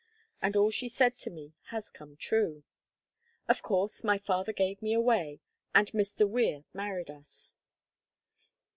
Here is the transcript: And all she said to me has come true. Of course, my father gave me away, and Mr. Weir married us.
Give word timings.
And 0.41 0.55
all 0.55 0.71
she 0.71 0.89
said 0.89 1.15
to 1.19 1.29
me 1.29 1.53
has 1.67 1.91
come 1.91 2.17
true. 2.17 2.63
Of 3.47 3.61
course, 3.61 4.03
my 4.03 4.17
father 4.17 4.51
gave 4.51 4.81
me 4.81 4.93
away, 4.93 5.41
and 5.75 5.91
Mr. 5.91 6.27
Weir 6.27 6.63
married 6.73 7.11
us. 7.11 7.55